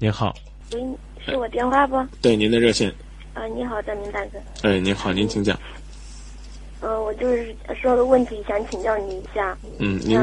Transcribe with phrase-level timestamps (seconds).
[0.00, 0.32] 您好，
[0.72, 0.80] 喂，
[1.18, 2.00] 是我电话不？
[2.22, 2.88] 对您的热线。
[3.34, 4.38] 啊，你好，张明大哥。
[4.62, 5.58] 哎，您好，您请讲。
[6.80, 9.58] 呃，我就是说个问题，想请教你一下。
[9.80, 10.16] 嗯，您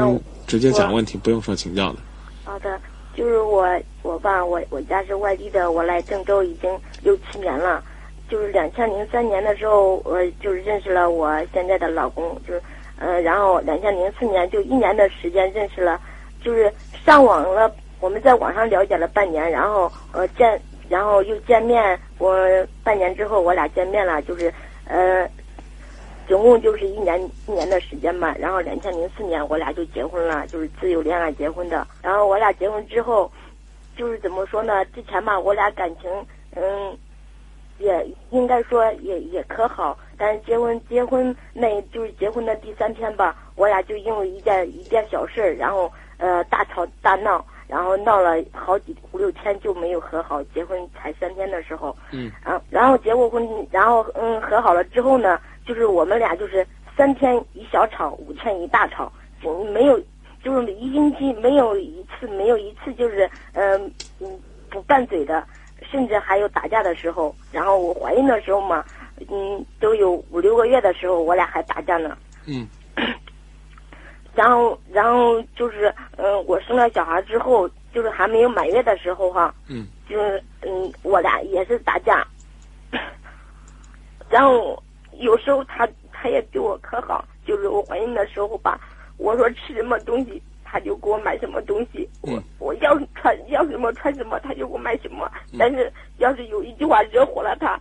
[0.46, 1.98] 直接讲问题，不用说请教的。
[2.42, 2.80] 好的，
[3.14, 3.68] 就是我，
[4.00, 6.70] 我爸，我我家是外地的，我来郑州已经
[7.02, 7.84] 六七年了。
[8.30, 12.62] 就是两千零三年的时候，我就是认识了我现在的老公，就是
[12.98, 16.00] 呃，然后两千零四年就一年的时间认识了，
[16.42, 16.72] 就是
[17.04, 17.70] 上网了，
[18.00, 22.36] 我们在网上了解了半年，然后呃见，然后又见面，我
[22.84, 24.52] 半年之后我俩见面了，就是
[24.86, 25.28] 呃，
[26.28, 28.34] 总共就是一年一年的时间吧。
[28.38, 31.86] 然后两千零四年我俩就结婚了，就是自由恋爱结婚的。
[32.02, 33.30] 然后我俩结婚之后，
[33.96, 34.84] 就是怎么说呢？
[34.86, 36.10] 之前吧，我俩感情
[36.54, 36.96] 嗯。
[37.78, 50.42] 也应该说也也可好，但是结婚结婚那就是结婚的第三天吧，我俩就因为一件一件小事，然后呃大吵大闹，然后闹了好几五六天就没有和好。
[50.54, 60.00] 结婚才三天的时候，嗯，然后然后结过婚，然后嗯和好了之后呢，就是我们俩就是三天一小吵，五天一大吵，就没有
[60.42, 63.90] 就是一星期没有一次没有一次就是嗯
[64.20, 64.40] 嗯
[64.70, 65.44] 不拌嘴的。
[65.92, 68.82] 甚至还有打架的时候，然后我怀孕的时候嘛，
[69.30, 72.16] 嗯，都有五六个月的时候，我俩还打架呢。
[72.46, 72.66] 嗯。
[74.36, 79.52] 然后，然后就是，嗯，我生了小孩之后，就是还没有满月的时候哈。
[79.68, 79.86] 嗯。
[80.08, 82.24] 就是，嗯，我俩也是打架。
[84.30, 84.80] 然后
[85.18, 88.78] 有时候他他也对我可好，就是我怀孕的时候吧，
[89.16, 90.40] 我说吃什么东西。
[90.68, 95.30] 他就给我买什么东西，我我要穿要什么穿什么，他就给我买什么。
[95.56, 97.80] 但是要是有一句话惹火了他，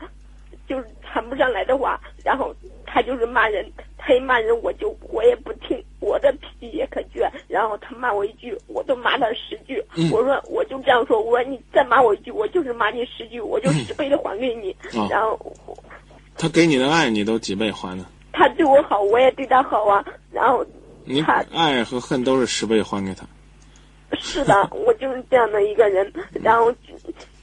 [0.68, 3.66] 就是谈不上来的话，然后他就是骂人，
[4.06, 7.28] 他一骂人我就我也不听，我的脾气也可倔。
[7.48, 9.84] 然后他骂我一句，我都骂他十句。
[10.12, 14.76] 我说我就这样说，我说你再骂我一句，我就是骂你十句，我就十倍的还给你。
[15.10, 15.40] 然后
[16.38, 18.06] 他给你的爱，你都几倍还呢？
[18.32, 20.06] 他对我好，我也对他好啊。
[20.32, 20.64] 然后。
[21.08, 23.28] 你爱和恨都是十倍还给他。
[24.18, 26.12] 是的，我就是这样的一个人。
[26.42, 26.74] 然后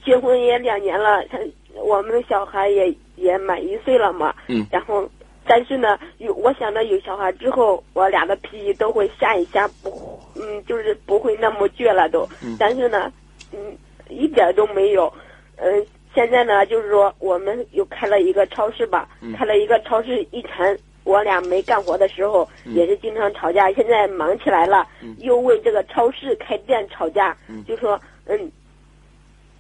[0.04, 1.38] 结婚也两年了，他
[1.76, 4.34] 我们的小孩也也满一岁了嘛。
[4.48, 4.66] 嗯。
[4.68, 5.08] 然后，
[5.52, 12.26] 但是呢，有我想着有小孩之后，我俩的脾气都会下一下，不，嗯，就是不会那么倔了都。
[12.42, 12.56] 嗯。
[12.58, 13.12] 但是呢，
[13.52, 13.76] 嗯，
[14.08, 15.12] 一点都没有。
[15.56, 20.78] 嗯，现在呢，就是说我们又开了一个超市吧，开了一个超市以前。
[21.04, 23.70] 我俩没干活的时候，也是经常吵架。
[23.72, 24.86] 现在忙起来了，
[25.18, 27.36] 又为这个超市开店吵架。
[27.66, 28.52] 就说，嗯，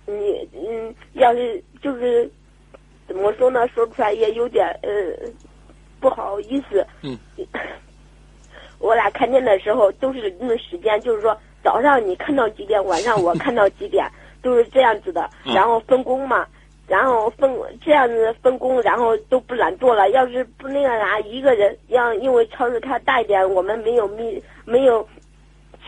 [0.06, 2.30] 你嗯，要是就是
[3.08, 3.66] 怎么说呢？
[3.74, 4.90] 说出来也有点呃
[6.02, 6.86] 不好意思。
[7.00, 7.16] 嗯，
[8.78, 14.04] 我俩看店的时候都是那时间，就是说早上你看到几点，晚上我看 到几点，
[14.42, 15.30] 都是这样子的。
[15.44, 16.46] 然后分工嘛。
[16.88, 20.10] 然后分这样子分工，然后都不懒惰了。
[20.10, 25.08] 要是不那个啥，一个人要因为超市开大一点，我们没有没没有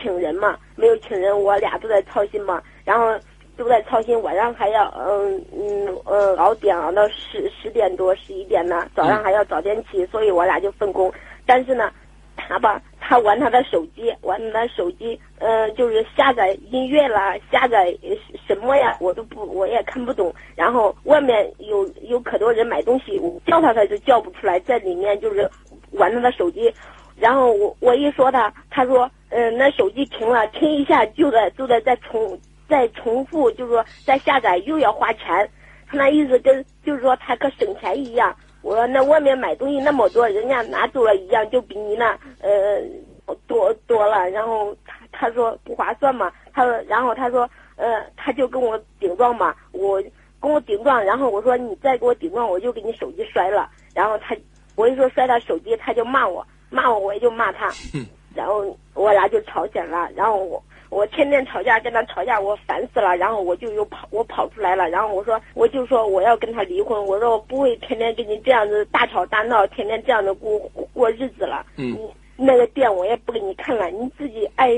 [0.01, 2.63] 请人嘛，没有请人，我俩都在操心嘛。
[2.85, 3.13] 然后
[3.57, 11.11] 都在操心，晚上还要嗯嗯嗯熬点熬到十十点多十一点呢，早上还要早点起，所以我俩就分工。
[11.45, 11.91] 但是呢，
[12.35, 12.81] 他吧。
[13.07, 17.95] 他玩他的手机，玩他的手机，呃，就是下载音乐啦，下载
[18.47, 20.33] 什么呀，我都不，我也看不懂。
[20.55, 25.47] 然后外面有有可多人买东西，我叫他他就叫不出来，在里面就是
[25.91, 26.73] 玩他的手机。
[27.15, 32.35] 然后我我一说他，他说，嗯，那手机停了，停一下就在就在再重
[32.67, 35.49] 再重复，就是说再下载又要花钱。
[35.87, 38.35] 他那意思跟就是说他可省钱一样。
[38.63, 42.81] 我说那外面买东西那么多，人家拿走了一样，就比你那呃
[43.45, 44.27] 多多了。
[44.31, 50.01] 然后他他说不划算嘛，他说然后他说呃他就跟我顶撞嘛，我
[50.41, 53.69] 跟我顶撞，然后我说你再给我顶撞，我就给你手机摔了。
[53.93, 54.35] 然后他
[54.75, 57.71] 我一说摔他手机，他就骂我，骂我我也就骂他，
[58.33, 60.09] 然后我俩就吵起来了。
[60.15, 60.61] 然后我。
[60.89, 63.15] 我天天吵架，跟他吵架，我烦死了。
[63.17, 64.89] 然后我就又跑，我跑出来了。
[64.89, 67.05] 然后我说，我就说我要跟他离婚。
[67.05, 70.59] 我说我不会天天跟你这样子大吵大闹，天天这样的过
[70.93, 71.65] 过日子了。
[71.77, 71.97] 嗯。
[72.37, 74.71] 那个店我也不给你看了，你自己爱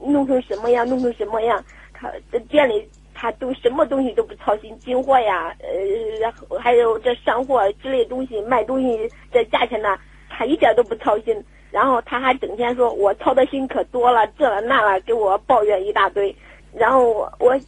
[0.00, 1.60] 弄成什么样，弄成什么样。
[1.92, 9.98] 他这店里他都什么东西都不操心，进货呀，呃，还有这上货之类东西，卖东西这价钱呢，
[10.28, 11.44] 他一点都不操心。
[11.70, 16.34] 然后他还整天说我操的心可多了，这了那了，给我抱怨一大堆。
[16.72, 17.60] 然后我我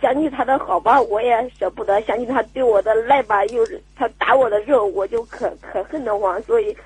[0.00, 6.40] 想起他的好吧，我也舍不得；想起他对我的赖吧，又是他打我的肉，我就可可恨得慌。
[6.42, 6.76] 所以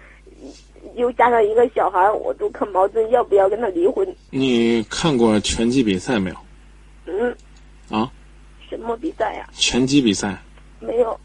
[0.94, 4.06] 又加上一个小孩，我都可矛盾，要不要跟他离婚？
[4.30, 6.36] 你看过拳击比赛没有？
[7.06, 7.36] 嗯。
[7.90, 8.10] 啊？
[8.68, 9.48] 什么比赛呀？
[9.52, 10.36] 拳击比赛。
[10.80, 11.18] 没有。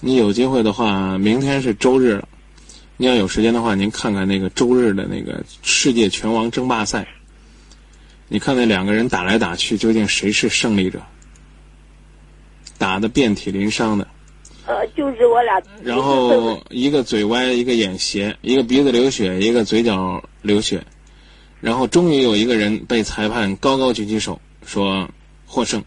[0.00, 2.22] 你有机会的话，明天是周日
[3.02, 3.08] 了。
[3.08, 7.08] 你要有时间的话，您看看那个周日的那个世界拳王争霸赛。
[8.28, 11.02] 你看那两个人打来打去，究竟谁是胜利者？
[12.78, 14.06] 打的遍体鳞伤的。
[14.66, 15.60] 呃，就是我俩。
[15.82, 20.84] 然后一个嘴歪，一个眼斜，一个鼻子流血，一个嘴角流血。
[21.60, 25.10] 然后终于有一个人被裁判高高举起手，说
[25.44, 25.82] 获胜。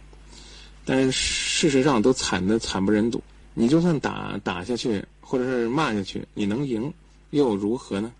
[0.83, 3.23] 但是事实上都惨的惨不忍睹。
[3.53, 6.93] 你就算打打下去，或者是骂下去，你能赢
[7.35, 8.13] 又如何呢？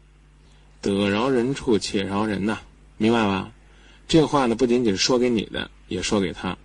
[0.82, 2.60] 得饶人处且饶人呐，
[2.98, 3.50] 明白吧？
[4.10, 6.58] 这话呢不仅仅是说给你的，也说给他。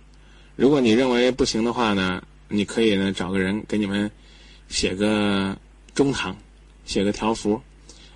[0.57, 4.11] 如果你认为不行的话呢，你可以呢找个人给你们
[4.67, 5.57] 写个
[5.95, 6.35] 中堂，
[6.85, 7.61] 写个条幅，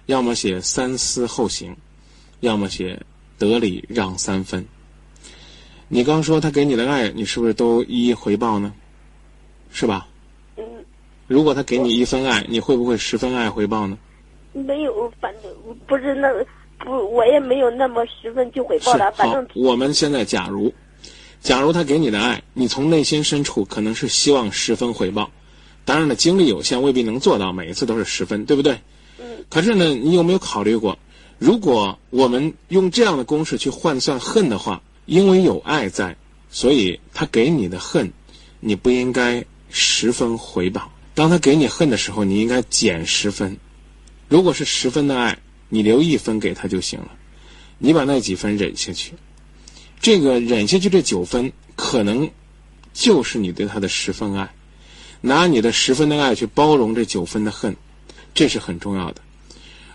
[0.05, 1.75] 要么写三思后行。
[2.41, 3.01] 要么写
[3.39, 4.67] 得理让三分。
[5.87, 8.73] 你刚说他给你的爱，你是不是都一一回报呢？
[9.71, 10.07] 是吧？
[10.57, 10.63] 嗯。
[11.25, 13.97] 如果他给你一分爱，你会不会十分爱回报呢？
[14.55, 15.51] 没有，反正
[15.85, 16.33] 不是那
[16.79, 19.11] 不，我也没有那么十分去回报他。
[19.11, 20.73] 反正我们现在假如，
[21.41, 25.29] 假如他给你的爱，你从内心深处可能是希望十分回报。
[25.83, 28.79] 当然了，精力有限，未必能做到每一次都是十分，对不对？
[29.19, 29.45] 嗯。
[29.49, 30.97] 可是呢，你有没有考虑过？
[31.37, 36.15] 如果我们用这样的公式去换算恨的话，因为有爱在，
[36.49, 38.13] 所以他给你的恨，
[38.61, 40.89] 你不应该十分回报。
[41.13, 43.57] 当他给你恨的时候，你应该减十分。
[44.27, 45.37] 如果是十分的爱，
[45.69, 47.11] 你留一分给他就行了。
[47.77, 49.13] 你把那几分忍下去，
[50.01, 52.29] 这个忍下去这九分，可能
[52.93, 54.53] 就是你对他的十分爱。
[55.21, 57.75] 拿你的十分的爱去包容这九分的恨，
[58.33, 59.21] 这是很重要的。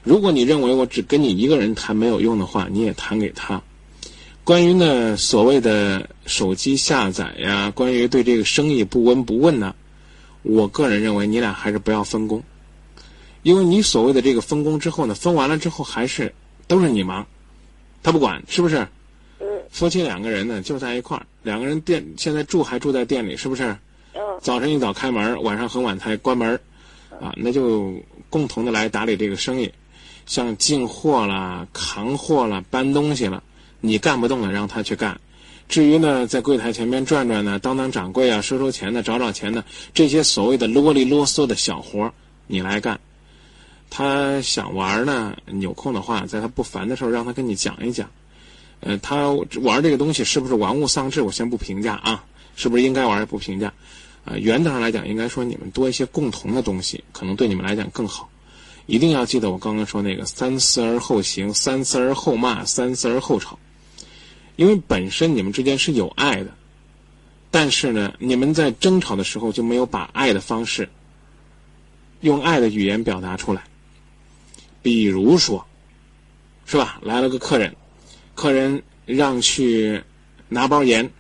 [0.03, 3.63] 如果你认为我只跟你一个人谈没有用的话，你也谈给他。
[4.43, 9.77] 关于呢所谓的手机下载呀，关于对这个生意不闻不问呢，
[10.43, 12.43] 我个人认为你俩还是不要分工，
[13.43, 16.35] 因为你所谓的这个分工之后呢，分完了之后还是
[16.67, 17.27] 都是你忙，
[18.03, 18.87] 他不管是不是？
[19.71, 23.77] 夫妻两个人呢就在一块儿，两个人店现在住还住在店里，是不是？
[24.41, 26.59] 早晨一早开门，晚上很晚才关门，
[27.21, 27.95] 啊，那就
[28.29, 29.71] 共同的来打理这个生意。
[30.27, 33.43] 像进货啦、扛货啦、搬东西了，
[33.81, 35.21] 你干不动了，让他去干。
[35.69, 39.65] 至于呢，在柜台前面转转呢，当当掌柜啊，收收钱呢，找找钱呢，
[39.95, 42.13] 这些所谓的啰里啰嗦的小活
[42.47, 42.99] 你来干。
[43.91, 48.09] 他想玩呢，有空的话，在他不烦的时候，让他跟你讲一讲。
[48.79, 52.25] 呃，他玩这个东西是不是玩物丧志，我先不评价啊，
[52.57, 53.71] 是不是应该玩也不评价。
[54.25, 58.31] 啊，原则上来讲，应该说你们多一些共同的东西，可能对你们来讲更好。
[58.87, 63.59] 一定要记得我刚刚说那个“三思而后行，三思而后骂，三思而后吵”，
[64.57, 66.51] 因为本身你们之间是有爱的，
[67.51, 70.89] 但是呢，你们在争吵的时候就没有把爱的方式
[72.21, 73.63] 用爱的语言表达出来。
[74.83, 75.67] 比如说，
[76.67, 76.99] 是吧？
[77.03, 77.75] 来了个客人，
[78.35, 80.03] 客人让去
[80.49, 81.11] 拿包盐，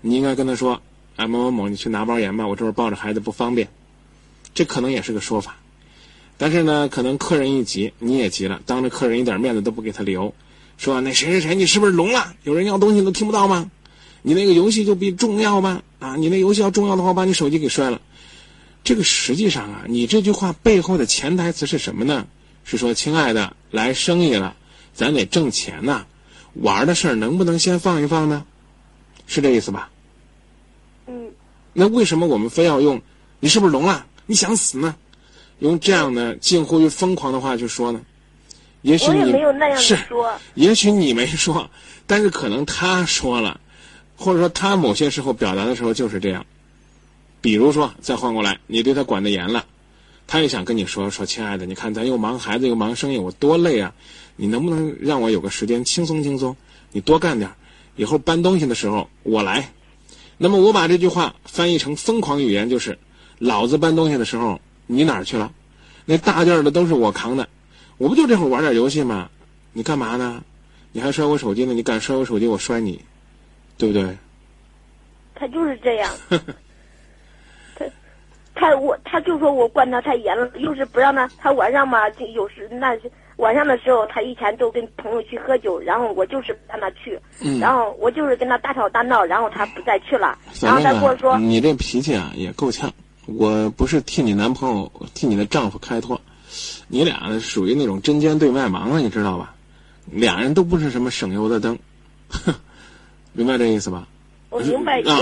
[0.00, 0.82] 你应该跟他说
[1.16, 3.68] ：“啊，某某某，你去拿包盐吧，我这会抱着孩子不方便。”
[4.54, 5.56] 这可能也是个说法。
[6.36, 10.34] 但是呢，可能客人一急，你也急了，当着客人一点面子都不给他留，
[10.76, 12.34] 说那谁谁谁，你是不是聋了？
[12.42, 13.70] 有人要东西都听不到吗？
[14.22, 15.82] 你那个游戏就比重要吗？
[16.00, 18.00] 啊，你那游戏要重要的话，把你手机给摔了。
[18.82, 22.26] 这个实际上啊，你这句话背后的潜台词是什么呢？
[22.64, 24.56] 是说，亲爱的，来生意了，
[24.92, 26.06] 咱得挣钱呐，
[26.54, 28.44] 玩的事儿能不能先放一放呢？
[29.26, 29.90] 是这意思吧？
[31.06, 31.30] 嗯。
[31.72, 33.00] 那为什么我们非要用
[33.40, 34.06] “你是不是聋了？
[34.26, 34.96] 你想死呢？”
[35.60, 38.00] 用这样的近乎于疯狂的话去说呢？
[38.82, 39.32] 也许你
[39.78, 39.96] 是，
[40.54, 41.70] 也许你没说，
[42.06, 43.60] 但是可能他说了，
[44.16, 46.44] 或者说他某些时候表达的时候就是这样。
[47.40, 49.64] 比如说，再换过来，你对他管得严了，
[50.26, 53.94] 他也想跟你说说，亲爱的，你看咱又忙孩子又忙生意，我多累啊！
[54.36, 56.56] 你能不能让我有个时间轻松轻松？
[56.92, 57.50] 你多干点，
[57.96, 59.70] 以后搬东西的时候我来。
[60.38, 62.98] 那么我把这句话翻译成疯狂语言，就是
[63.38, 64.60] 老子搬东西的时候。
[64.86, 65.50] 你哪儿去了？
[66.04, 67.48] 那大件的都是我扛的，
[67.96, 69.30] 我不就这会儿玩点游戏吗？
[69.72, 70.44] 你干嘛呢？
[70.92, 71.72] 你还摔我手机呢？
[71.72, 73.00] 你敢摔我手机，我摔你，
[73.78, 74.18] 对不对？
[75.34, 76.12] 他就是这样。
[78.54, 81.28] 他他我他就说我管他太严了，又是不让他。
[81.38, 82.96] 他晚上嘛，就有时那
[83.36, 87.18] 晚上的时候，他以前都跟朋友去喝酒，然后我就是不让他去，
[87.60, 90.38] 然后我就是跟他大吵大闹，然后他不再去了。
[90.62, 92.92] 然后他跟我说：“你这脾气啊，也够呛。”
[93.26, 96.20] 我不是替你男朋友、替你的丈夫开脱，
[96.88, 99.54] 你俩属于那种针尖对麦芒了，你知道吧？
[100.10, 101.78] 俩人都不是什么省油的灯，
[103.32, 104.06] 明白这意思吧？
[104.50, 105.00] 我明白。
[105.00, 105.18] 啊，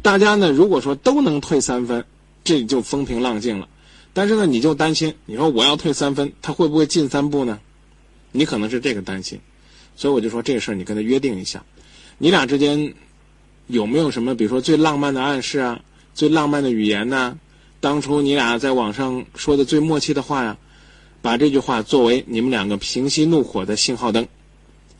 [0.00, 2.02] 大家呢，如果说都能退三分，
[2.44, 3.68] 这就风平浪静了。
[4.12, 7.60] 但是呢，你就担心，你说我要退三分，他会不会进三步呢？
[8.30, 9.40] 你可能是这个担心，
[9.96, 11.64] 所以我就说这个事儿你跟他约定一下，
[12.18, 12.94] 你俩之间
[13.66, 15.80] 有没有什么，比如说最浪漫的暗示啊，
[16.14, 17.38] 最浪漫的语言呢？
[17.80, 20.56] 当初你俩在网上说的最默契的话呀，
[21.20, 24.28] 把这句话作为你们两个平息怒火的信号灯，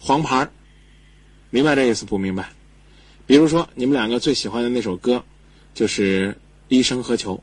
[0.01, 0.49] 黄牌
[1.51, 2.51] 明白这意思不明白？
[3.27, 5.23] 比如说你们两个最喜欢的那首歌，
[5.75, 6.33] 就是
[6.77, 7.37] 《一生何求》。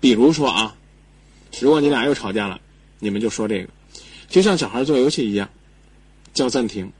[0.00, 0.76] 比如说啊，
[1.60, 2.60] 如果你俩又吵架了，
[2.98, 3.68] 你们就说这个。
[4.28, 5.48] 就像小孩做游戏一样，
[6.32, 6.92] 叫暂停，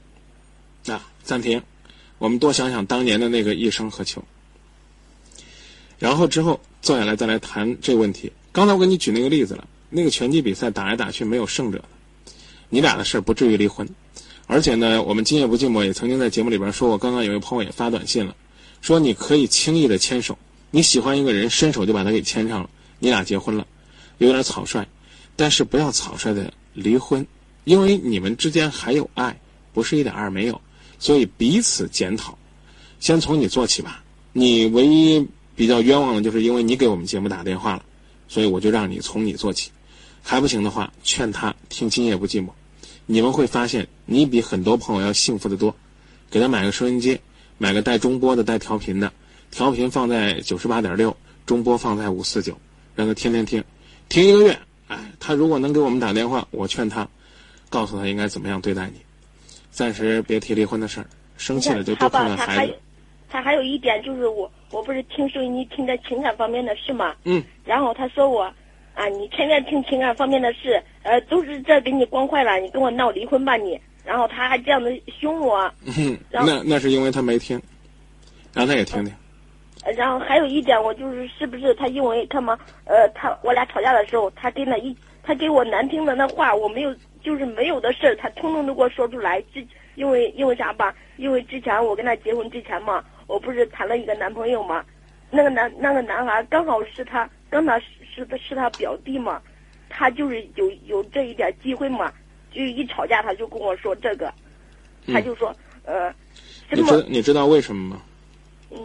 [0.86, 1.62] 啊，暂停，
[2.18, 4.24] 我们多想想当年的那个一生何求。
[5.98, 8.32] 然后之后坐下来再来谈这个问题。
[8.52, 11.84] 刚才我给你举那个例子了，那个拳击比赛打来打去没有胜者，
[12.68, 13.88] 你俩的事儿不至于离婚。
[14.46, 18.36] 而且呢，我们今夜不寂寞也曾经在节目里边说过，刚刚有一个朋友也发短信了，
[18.80, 20.38] 说你可以轻易的牵手，
[20.74, 23.64] 你喜欢一个人，伸手就把他给牵上了，你俩结婚了，
[24.18, 24.84] 有点草率，
[25.36, 26.52] 但是不要草率的。
[26.72, 27.24] 离婚，
[27.62, 29.38] 因为你们之间还有爱，
[29.72, 30.60] 不是一点二没有，
[30.98, 32.36] 所以彼此检讨。
[32.98, 34.02] 先从你做起吧。
[34.32, 37.84] 你唯一比较冤枉的就是因为你给我们节目打电话了，
[38.26, 39.70] 所以我就让你从你做起。
[40.24, 42.48] 还不行的话，劝他听《今夜不寂寞》。
[43.06, 45.76] 你们会发现，你比很多朋友要幸福的多。
[46.32, 47.20] 给他买个收音机，
[47.58, 49.12] 买个带中波的、带调频的，
[49.54, 52.58] 调频放在九十八点六，中波放在五四九，
[52.96, 53.62] 让他天天听，
[54.08, 54.58] 听一个月。
[54.88, 57.08] 哎，他如果能给我们打电话，我劝他，
[57.70, 58.94] 告诉他应该怎么样对待你，
[59.70, 61.06] 暂时别提离婚的事儿，
[61.36, 62.74] 生气了就多看看孩子。
[63.30, 67.14] 他还有一点就是我，我不是听收音机听的情感方面的事嘛。
[67.22, 67.40] 嗯。
[67.64, 68.42] 然后他说我，
[68.94, 73.80] 啊，你天天听情感方面的事，呃，都是这给你惯坏了，你跟我闹离婚吧你。
[74.04, 75.72] 然后他还这样子凶我。
[75.96, 76.18] 嗯。
[76.32, 77.62] 那那是因为他没听，
[78.52, 79.14] 让他也听听。
[79.96, 89.40] 然后还有一点，我就是是不是他因为他们，呃，他我俩吵架的时候，他跟那一他给我难听的那话，我没有就是没有的事儿，他通通都给我说出来。
[89.52, 90.94] 之因为因为啥吧？
[91.18, 94.84] 因为之前我跟他结婚之前嘛，我不是谈了一个男朋友嘛，
[95.30, 99.40] 那个男那个男孩刚好是他刚好是是是他表弟嘛，
[99.88, 102.12] 他就是有有这一点机会嘛，
[102.50, 104.32] 就一吵架他就跟我说这个，
[105.12, 106.12] 他就说呃，
[106.70, 108.02] 你知你知道为什么吗？
[108.70, 108.78] 嗯。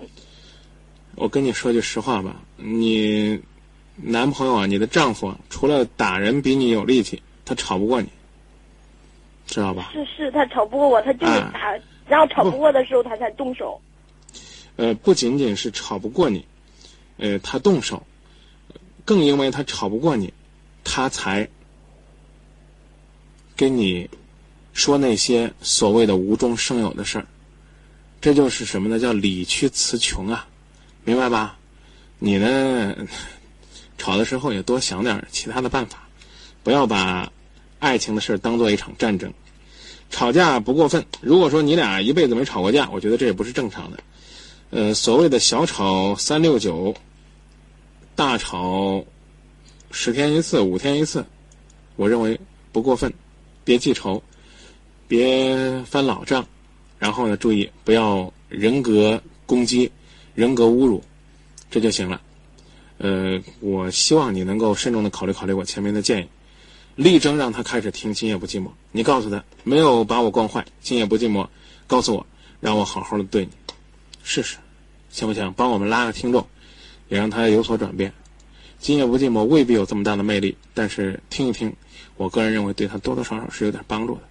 [1.15, 3.41] 我跟你说句实话吧，你
[3.95, 8.07] 男朋友啊，你的丈夫除了打人比你有力气，他吵不过你，
[9.45, 9.91] 知道吧？
[9.91, 13.81] 是是，他吵不过我，他就是打，然后吵不过的时候他才动手。
[14.77, 16.45] 呃，不仅仅是吵不过你，
[17.17, 18.03] 呃，他动手，
[19.03, 20.33] 更因为他吵不过你，
[20.85, 21.49] 他才
[23.57, 24.09] 跟你
[24.71, 27.27] 说那些所谓的无中生有的事儿。
[28.21, 28.99] 这就是什么呢？
[28.99, 30.47] 叫理屈词穷啊！
[31.03, 31.57] 明白吧？
[32.19, 32.95] 你呢？
[33.97, 36.07] 吵的时候也多想点其他的办法，
[36.63, 37.29] 不要把
[37.79, 39.33] 爱情的事当做一场战争。
[40.09, 41.05] 吵架不过分。
[41.19, 43.99] 如果说你俩一辈子没吵过架，我觉得这也不是正常的。
[44.69, 46.95] 呃，所谓的小吵三六九，
[48.15, 49.03] 大吵
[49.91, 51.25] 十天一次、五天一次，
[51.97, 52.39] 我认为
[52.71, 53.13] 不过分。
[53.65, 54.23] 别记仇，
[55.07, 56.47] 别翻老账，
[56.97, 59.91] 然后呢，注意不要人格攻击。
[60.35, 61.03] 人格侮辱，
[61.69, 62.21] 这就行了。
[62.97, 66.27] 呃，我希望你能够慎重的考虑考虑我前面的建议，
[66.95, 68.65] 力争让他开始听《今夜不寂寞》。
[68.91, 71.45] 你告诉他，没有把我惯坏，《今夜不寂寞》，
[71.87, 72.25] 告诉我，
[72.59, 73.51] 让我好好的对你，
[74.23, 74.57] 试试，
[75.09, 75.53] 行不行？
[75.55, 76.45] 帮我们拉个听众，
[77.07, 78.11] 也让他有所转变。
[78.79, 81.73] 《今夜不寂寞》未必有这么大的魅力，但是听一听，
[82.17, 84.21] 我个人认为对他多多少少是有点帮助的。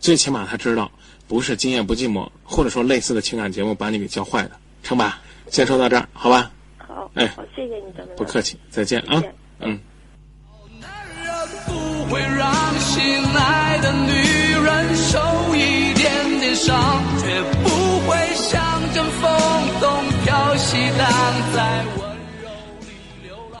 [0.00, 0.90] 最起码他知道，
[1.28, 5.20] 不是《今夜不寂寞》或者说类似的情感节目把你给教坏的，成吧？
[5.48, 6.50] 先说到这儿好吧？
[6.78, 9.22] 好哎好谢谢你的不客气再见啊
[9.60, 9.78] 嗯。
[10.80, 10.90] 男
[11.24, 13.02] 人不会让心
[13.34, 14.12] 爱的女
[14.64, 15.18] 人受
[15.54, 17.68] 一点点伤绝不
[18.08, 19.30] 会像阵风
[19.80, 21.08] 东飘西荡
[21.54, 21.83] 在